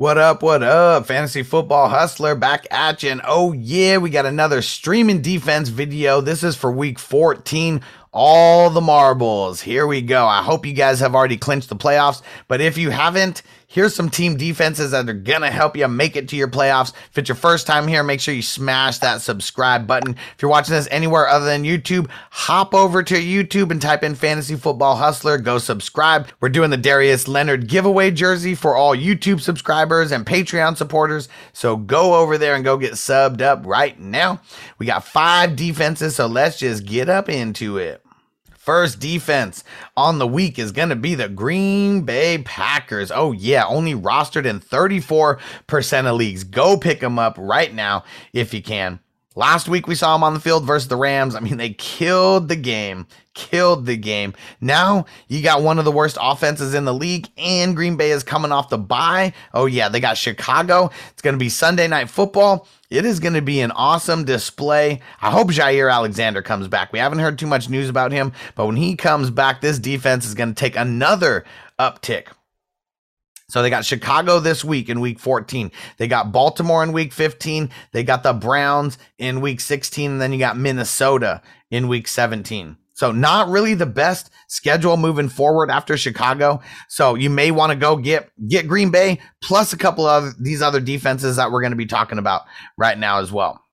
[0.00, 0.42] What up?
[0.42, 1.04] What up?
[1.04, 3.10] Fantasy Football Hustler back at you.
[3.10, 6.22] And oh, yeah, we got another streaming defense video.
[6.22, 9.60] This is for week 14 all the marbles.
[9.60, 10.26] Here we go.
[10.26, 14.10] I hope you guys have already clinched the playoffs, but if you haven't, here's some
[14.10, 16.92] team defenses that are going to help you make it to your playoffs.
[17.10, 20.16] If it's your first time here, make sure you smash that subscribe button.
[20.34, 24.16] If you're watching this anywhere other than YouTube, hop over to YouTube and type in
[24.16, 25.38] Fantasy Football Hustler.
[25.38, 26.26] Go subscribe.
[26.40, 31.28] We're doing the Darius Leonard giveaway jersey for all YouTube subscribers and Patreon supporters.
[31.52, 34.40] So go over there and go get subbed up right now.
[34.78, 38.04] We got five defenses, so let's just get up into it.
[38.70, 39.64] First defense
[39.96, 43.10] on the week is going to be the Green Bay Packers.
[43.10, 46.44] Oh, yeah, only rostered in 34% of leagues.
[46.44, 49.00] Go pick them up right now if you can.
[49.34, 51.34] Last week we saw them on the field versus the Rams.
[51.34, 53.08] I mean, they killed the game,
[53.40, 54.34] killed the game.
[54.60, 58.22] Now you got one of the worst offenses in the league, and Green Bay is
[58.22, 59.32] coming off the bye.
[59.54, 60.90] Oh, yeah, they got Chicago.
[61.10, 62.68] It's going to be Sunday night football.
[62.90, 65.00] It is going to be an awesome display.
[65.22, 66.92] I hope Jaire Alexander comes back.
[66.92, 70.26] We haven't heard too much news about him, but when he comes back, this defense
[70.26, 71.44] is going to take another
[71.78, 72.26] uptick.
[73.48, 75.72] So they got Chicago this week in week 14.
[75.96, 77.70] They got Baltimore in week 15.
[77.90, 80.12] They got the Browns in week 16.
[80.12, 82.76] And then you got Minnesota in week 17.
[83.00, 86.60] So not really the best schedule moving forward after Chicago.
[86.90, 90.60] So you may want to go get get Green Bay plus a couple of these
[90.60, 92.42] other defenses that we're going to be talking about
[92.76, 93.64] right now as well.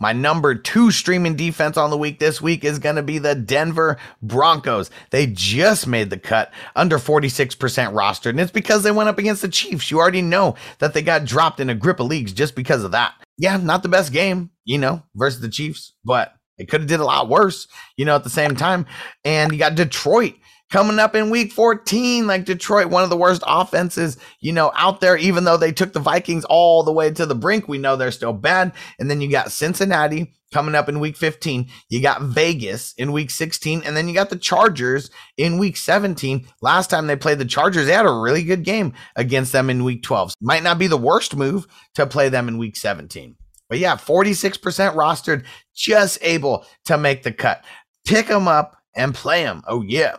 [0.00, 3.34] My number two streaming defense on the week this week is going to be the
[3.34, 4.88] Denver Broncos.
[5.10, 9.42] They just made the cut under 46% rostered, and it's because they went up against
[9.42, 9.90] the Chiefs.
[9.90, 12.92] You already know that they got dropped in a grip of leagues just because of
[12.92, 13.12] that.
[13.36, 17.00] Yeah, not the best game, you know, versus the Chiefs, but it could have did
[17.00, 18.86] a lot worse, you know, at the same time.
[19.24, 20.34] And you got Detroit
[20.72, 25.02] coming up in week 14 like detroit one of the worst offenses you know out
[25.02, 27.94] there even though they took the vikings all the way to the brink we know
[27.94, 28.72] they're still bad.
[28.98, 33.30] And then you got cincinnati coming up in week 15 you got vegas in week
[33.30, 37.44] 16 and then you got the chargers in week 17 last time they played the
[37.44, 40.86] chargers they had a really good game against them in week 12 might not be
[40.86, 43.36] the worst move to play them in week 17
[43.72, 44.60] but yeah, 46%
[44.94, 47.64] rostered, just able to make the cut.
[48.04, 49.62] Pick them up and play them.
[49.66, 50.16] Oh, yeah.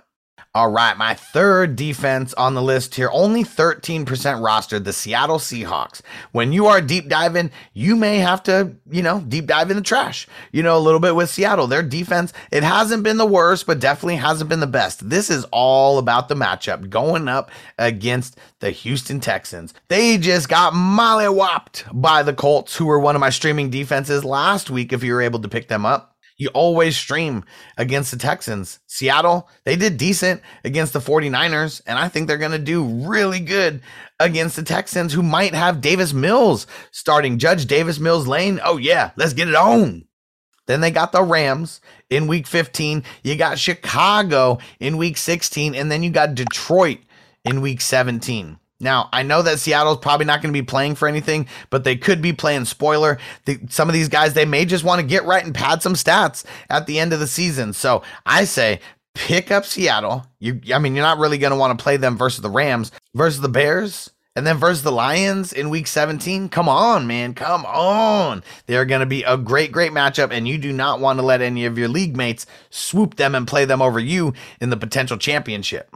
[0.55, 6.01] All right, my third defense on the list here, only 13% rostered, the Seattle Seahawks.
[6.31, 9.81] When you are deep diving, you may have to, you know, deep dive in the
[9.81, 11.65] trash, you know, a little bit with Seattle.
[11.65, 15.09] Their defense, it hasn't been the worst, but definitely hasn't been the best.
[15.09, 17.49] This is all about the matchup going up
[17.79, 19.73] against the Houston Texans.
[19.87, 24.69] They just got mollywopped by the Colts, who were one of my streaming defenses last
[24.69, 26.12] week, if you were able to pick them up.
[26.37, 27.43] You always stream
[27.77, 28.79] against the Texans.
[28.87, 33.39] Seattle, they did decent against the 49ers, and I think they're going to do really
[33.39, 33.81] good
[34.19, 37.37] against the Texans, who might have Davis Mills starting.
[37.37, 38.59] Judge Davis Mills Lane.
[38.63, 40.05] Oh, yeah, let's get it on.
[40.65, 43.03] Then they got the Rams in week 15.
[43.23, 46.99] You got Chicago in week 16, and then you got Detroit
[47.43, 48.57] in week 17.
[48.83, 51.95] Now, I know that Seattle's probably not going to be playing for anything, but they
[51.95, 53.17] could be playing spoiler.
[53.45, 55.93] The, some of these guys, they may just want to get right and pad some
[55.93, 57.73] stats at the end of the season.
[57.73, 58.79] So I say
[59.15, 60.25] pick up Seattle.
[60.39, 62.91] You, I mean, you're not really going to want to play them versus the Rams,
[63.15, 66.49] versus the Bears, and then versus the Lions in week 17.
[66.49, 67.33] Come on, man.
[67.33, 68.43] Come on.
[68.65, 71.41] They're going to be a great, great matchup, and you do not want to let
[71.41, 75.17] any of your league mates swoop them and play them over you in the potential
[75.17, 75.95] championship.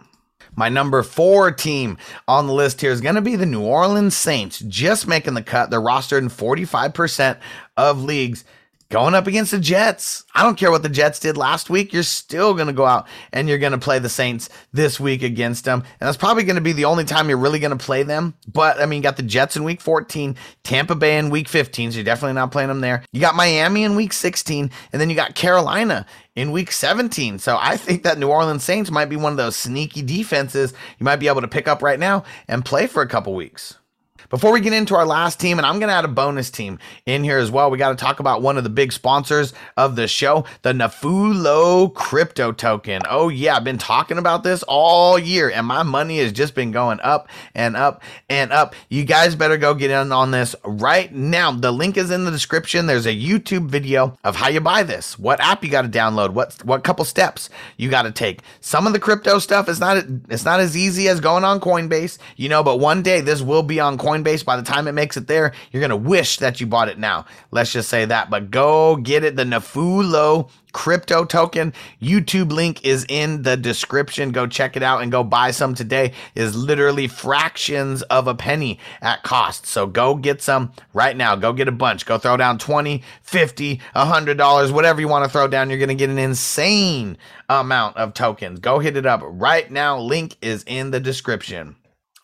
[0.58, 1.98] My number four team
[2.28, 5.44] on the list here is going to be the New Orleans Saints, just making the
[5.44, 5.70] cut.
[5.70, 7.38] They're rostered in 45%
[7.78, 8.44] of leagues
[8.90, 10.24] going up against the Jets.
[10.34, 11.94] I don't care what the Jets did last week.
[11.94, 15.24] You're still going to go out and you're going to play the Saints this week
[15.24, 15.84] against them.
[16.00, 18.34] And that's probably going to be the only time you're really going to play them.
[18.52, 21.92] But I mean, you got the Jets in week 14, Tampa Bay in week 15.
[21.92, 23.04] So you're definitely not playing them there.
[23.12, 26.06] You got Miami in week 16, and then you got Carolina
[26.36, 27.40] in week 17.
[27.40, 31.04] So I think that New Orleans Saints might be one of those sneaky defenses you
[31.04, 33.78] might be able to pick up right now and play for a couple weeks.
[34.30, 36.80] Before we get into our last team, and I'm going to add a bonus team
[37.06, 39.96] in here as well, we got to talk about one of the big sponsors of
[39.96, 43.04] the show, the Nafulo crypto token.
[43.10, 46.72] Oh, yeah, I've been talking about this all year, and my money has just been
[46.72, 48.76] going up and up and up.
[48.90, 51.54] You guys better go get in on this right now.
[51.54, 52.86] The link is in the description.
[52.86, 56.32] There's a YouTube video of how you buy this, what app you got to download,
[56.32, 58.42] what what couple steps you got to take.
[58.60, 62.18] Some of the crypto stuff is not it's not as easy as going on Coinbase,
[62.36, 64.46] you know, but one day this will be on Coinbase Coinbase.
[64.46, 66.98] By the time it makes it there, you're going to wish that you bought it
[66.98, 67.26] now.
[67.52, 68.30] Let's just say that.
[68.30, 69.36] But go get it.
[69.36, 71.74] The Nefulo crypto token.
[72.02, 74.32] YouTube link is in the description.
[74.32, 76.14] Go check it out and go buy some today.
[76.36, 79.66] Is literally fractions of a penny at cost.
[79.66, 81.36] So go get some right now.
[81.36, 82.06] Go get a bunch.
[82.06, 85.70] Go throw down 20, 50, $100, whatever you want to throw down.
[85.70, 87.18] You're going to get an insane
[87.50, 88.60] amount of tokens.
[88.60, 89.98] Go hit it up right now.
[90.00, 91.76] Link is in the description.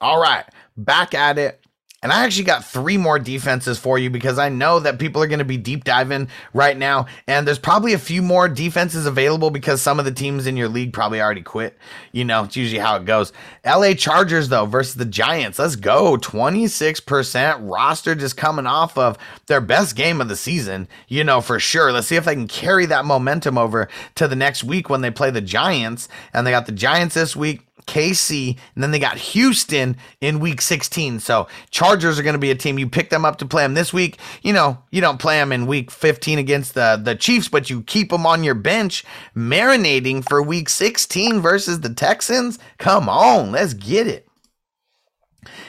[0.02, 0.44] All right,
[0.76, 1.63] back at it.
[2.04, 5.28] And I actually got three more defenses for you because I know that people are
[5.28, 7.08] going to be deep diving right now.
[7.28, 10.68] And there's probably a few more defenses available because some of the teams in your
[10.68, 11.78] league probably already quit.
[12.12, 13.32] You know, it's usually how it goes.
[13.66, 15.60] LA Chargers, though, versus the Giants.
[15.60, 16.18] Let's go.
[16.18, 19.18] 26% roster just coming off of
[19.48, 21.94] their best game of the season, you know, for sure.
[21.94, 25.12] Let's see if they can carry that momentum over to the next week when they
[25.12, 26.10] play the Giants.
[26.34, 27.66] And they got the Giants this week.
[27.84, 31.20] KC, and then they got Houston in week 16.
[31.20, 32.80] So Chargers are going to be a team.
[32.80, 34.18] You pick them up to play them this week.
[34.42, 37.82] You know, you don't play them in week 15 against the, the Chiefs, but you
[37.84, 39.04] keep them on your bench
[39.36, 42.60] marinating for week 16 versus the Texans.
[42.78, 44.28] Come on, let's get it.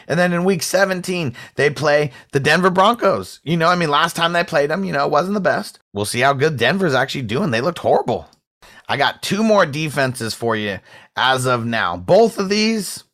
[0.06, 3.40] And then in week 17, they play the Denver Broncos.
[3.42, 5.80] You know, I mean, last time they played them, you know, it wasn't the best.
[5.92, 7.50] We'll see how good Denver's actually doing.
[7.50, 8.28] They looked horrible.
[8.88, 10.78] I got two more defenses for you
[11.16, 11.96] as of now.
[11.96, 13.04] Both of these,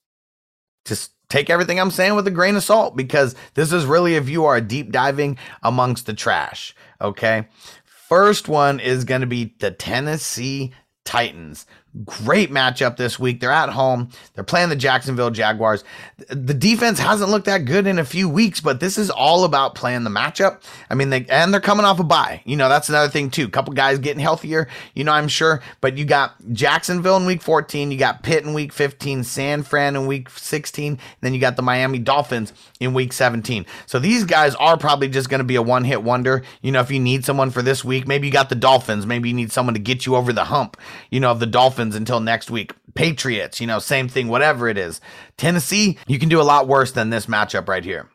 [0.84, 4.28] just take everything I'm saying with a grain of salt because this is really if
[4.28, 6.74] you are deep diving amongst the trash.
[7.00, 7.48] Okay.
[7.84, 10.72] First one is going to be the Tennessee
[11.10, 11.66] Titans.
[12.04, 13.40] Great matchup this week.
[13.40, 14.10] They're at home.
[14.34, 15.82] They're playing the Jacksonville Jaguars.
[16.28, 19.74] The defense hasn't looked that good in a few weeks, but this is all about
[19.74, 20.62] playing the matchup.
[20.88, 22.42] I mean, they and they're coming off a bye.
[22.44, 23.48] You know, that's another thing too.
[23.48, 25.62] Couple guys getting healthier, you know, I'm sure.
[25.80, 29.96] But you got Jacksonville in week 14, you got Pitt in week 15, San Fran
[29.96, 33.66] in week 16, then you got the Miami Dolphins in week 17.
[33.86, 36.44] So these guys are probably just going to be a one-hit wonder.
[36.62, 39.28] You know, if you need someone for this week, maybe you got the Dolphins, maybe
[39.28, 40.76] you need someone to get you over the hump,
[41.10, 42.72] you know, of the Dolphins until next week.
[42.94, 45.00] Patriots, you know, same thing, whatever it is.
[45.36, 48.10] Tennessee, you can do a lot worse than this matchup right here.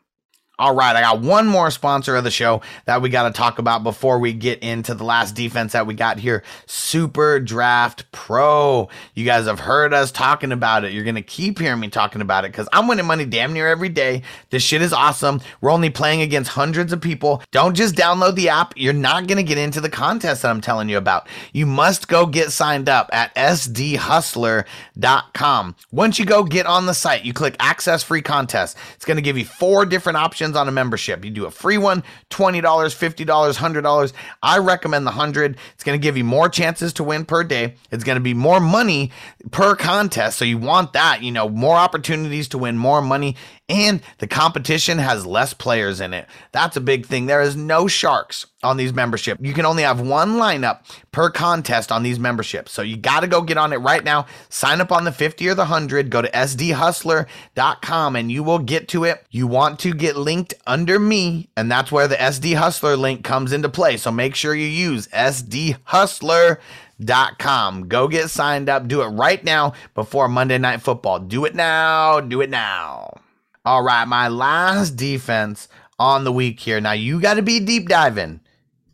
[0.58, 3.58] All right, I got one more sponsor of the show that we got to talk
[3.58, 8.88] about before we get into the last defense that we got here Super Draft Pro.
[9.12, 10.94] You guys have heard us talking about it.
[10.94, 13.68] You're going to keep hearing me talking about it because I'm winning money damn near
[13.68, 14.22] every day.
[14.48, 15.42] This shit is awesome.
[15.60, 17.42] We're only playing against hundreds of people.
[17.50, 18.72] Don't just download the app.
[18.78, 21.28] You're not going to get into the contest that I'm telling you about.
[21.52, 24.64] You must go get signed up at sdhustler.com.
[25.92, 28.78] Once you go get on the site, you click access free contest.
[28.94, 31.24] It's going to give you four different options options on a membership.
[31.24, 34.12] You do a free one, $20, $50, $100.
[34.42, 35.56] I recommend the 100.
[35.74, 37.74] It's going to give you more chances to win per day.
[37.90, 39.10] It's going to be more money
[39.50, 40.38] per contest.
[40.38, 43.36] So you want that, you know, more opportunities to win more money
[43.68, 46.26] and the competition has less players in it.
[46.52, 47.26] That's a big thing.
[47.26, 49.38] There is no sharks on these membership.
[49.40, 50.80] You can only have one lineup
[51.10, 52.70] per contest on these memberships.
[52.70, 54.26] So you got to go get on it right now.
[54.50, 56.10] Sign up on the 50 or the 100.
[56.10, 59.26] Go to sdhustler.com and you will get to it.
[59.30, 63.52] You want to get linked under me, and that's where the SD Hustler link comes
[63.52, 63.96] into play.
[63.96, 65.76] So make sure you use SD
[67.04, 67.88] dot com.
[67.88, 68.88] Go get signed up.
[68.88, 71.18] Do it right now before Monday Night Football.
[71.20, 72.20] Do it now.
[72.20, 73.20] Do it now.
[73.66, 75.66] All right, my last defense
[75.98, 76.80] on the week here.
[76.80, 78.38] Now you got to be deep diving.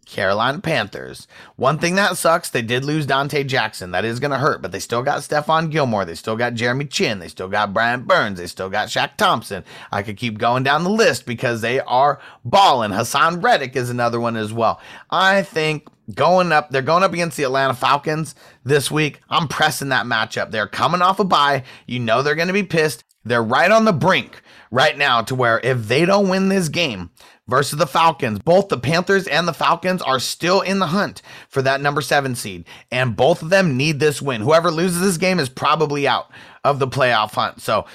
[0.06, 1.28] Carolina Panthers.
[1.56, 3.90] One thing that sucks, they did lose Donte Jackson.
[3.90, 6.06] That is going to hurt, but they still got Stephon Gilmore.
[6.06, 7.18] They still got Jeremy Chinn.
[7.18, 8.38] They still got Brian Burns.
[8.38, 9.62] They still got Shaq Thompson.
[9.90, 12.92] I could keep going down the list because they are balling.
[12.92, 14.80] Haason Reddick is another one as well.
[15.10, 19.20] I think going up, they're going up against the Atlanta Falcons this week.
[19.28, 20.50] I'm pressing that matchup.
[20.50, 21.64] They're coming off a bye.
[21.86, 23.04] You know they're going to be pissed.
[23.24, 27.10] They're right on the brink right now to where if they don't win this game
[27.46, 31.62] versus the Falcons, both the Panthers and the Falcons are still in the hunt for
[31.62, 32.64] that number seven seed.
[32.90, 34.40] And both of them need this win.
[34.40, 36.30] Whoever loses this game is probably out
[36.64, 37.60] of the playoff hunt.
[37.60, 37.86] So,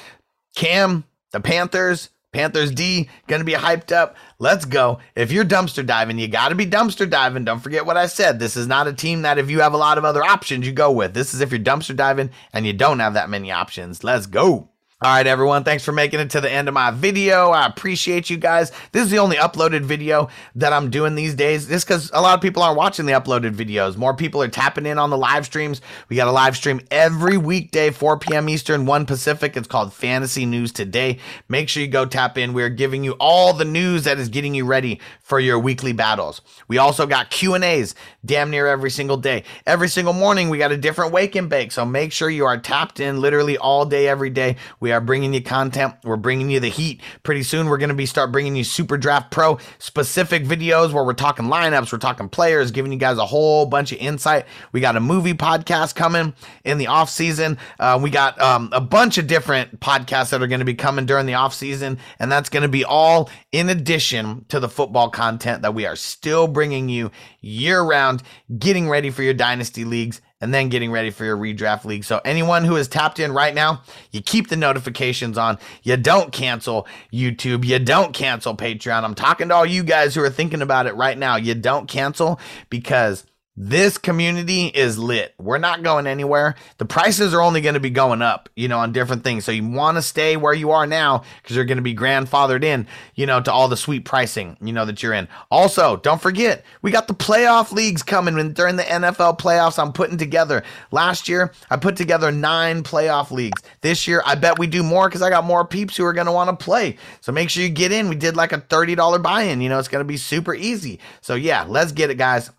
[0.55, 4.15] Cam, the Panthers, Panthers D to be hyped up.
[4.37, 4.99] Let's go.
[5.15, 7.45] If you're dumpster diving, you got to be dumpster diving.
[7.45, 8.37] Don't forget what I said.
[8.37, 10.73] This is not a team that if you have a lot of other options, you
[10.73, 11.13] go with.
[11.13, 14.03] This is if you're dumpster diving and you don't have that many options.
[14.03, 14.69] Let's go.
[14.99, 15.63] All right, everyone.
[15.63, 17.51] Thanks for making it to the end of my video.
[17.51, 18.71] I appreciate you guys.
[18.93, 21.67] This is the only uploaded video that I'm doing these days.
[21.67, 23.95] Just because a lot of people aren't watching the uploaded videos.
[23.95, 25.81] More people are tapping in on the live streams.
[26.09, 28.49] We got a live stream every weekday, 4 p.m.
[28.49, 29.55] Eastern, 1 Pacific.
[29.55, 31.19] It's called Fantasy News Today.
[31.47, 32.53] Make sure you go tap in.
[32.53, 36.41] We're giving you all the news that is getting you ready for your weekly battles.
[36.67, 37.93] We also got Q&As
[38.25, 39.43] damn near every single day.
[39.67, 41.71] Every single morning, we got a different wake and bake.
[41.71, 44.55] So make sure you are tapped in literally all day, every day.
[44.79, 45.95] We We are bringing you content.
[46.05, 47.01] We're bringing you the heat.
[47.23, 51.03] Pretty soon, we're going to be start bringing you Super Draft Pro specific videos where
[51.03, 54.45] we're talking lineups, we're talking players, giving you guys a whole bunch of insight.
[54.71, 57.57] We got a movie podcast coming in the off season.
[57.77, 61.05] Uh, we got um, a bunch of different podcasts that are going to be coming
[61.05, 65.09] during the off season, and that's going to be all in addition to the football
[65.09, 68.23] content that we are still bringing you year round,
[68.57, 72.03] getting ready for your dynasty leagues and then getting ready for your redraft league.
[72.03, 75.57] So anyone who is tapped in right now, you keep the notifications on.
[75.83, 77.65] You don't cancel YouTube.
[77.65, 79.03] You don't cancel Patreon.
[79.03, 81.37] I'm talking to all you guys who are thinking about it right now.
[81.37, 82.39] You don't cancel
[82.69, 83.25] because
[83.59, 85.33] this community is lit.
[85.39, 86.53] We're not going anywhere.
[86.77, 89.45] The prices are only going to be going up, you know, on different things.
[89.45, 92.63] So you want to stay where you are now because you're going to be grandfathered
[92.63, 92.85] in,
[93.15, 95.27] you know, to all the sweet pricing, you know, that you're in.
[95.49, 99.91] Also, don't forget, we got the playoff leagues coming and during the NFL playoffs I'm
[99.91, 100.63] putting together.
[100.91, 103.63] Last year, I put together nine playoff leagues.
[103.81, 106.27] This year, I bet we do more because I got more peeps who are going
[106.27, 106.97] to want to play.
[107.21, 108.07] So make sure you get in.
[108.07, 110.99] We did like a $30 buy in, you know, it's going to be super easy.
[111.21, 112.51] So yeah, let's get it, guys.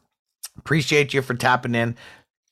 [0.59, 1.97] Appreciate you for tapping in.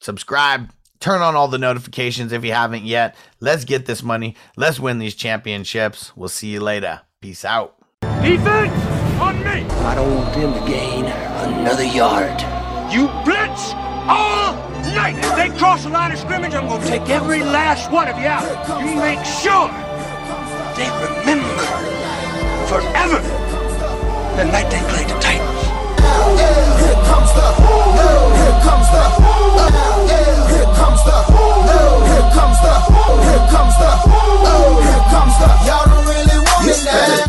[0.01, 0.71] Subscribe,
[1.01, 3.17] turn on all the notifications if you haven't yet.
[3.41, 4.37] Let's get this money.
[4.57, 6.17] Let's win these championships.
[6.17, 7.03] We'll see you later.
[7.21, 7.77] Peace out.
[8.23, 8.73] Defense
[9.21, 9.65] on me.
[9.85, 12.41] I don't want them to gain another yard.
[12.93, 13.73] You blitz
[14.09, 14.55] all
[14.95, 15.17] night.
[15.19, 18.19] If they cross the line of scrimmage, I'm going to take every last one of
[18.19, 18.45] you out.
[18.81, 19.69] You make sure
[20.77, 21.67] they remember
[22.69, 23.21] forever
[24.37, 26.66] the night they played the Titans
[28.67, 30.11] comes the, oh,
[30.51, 33.91] here comes the, oh, here comes the, oh, here comes the,
[34.83, 37.27] here comes the, y'all don't really want it now.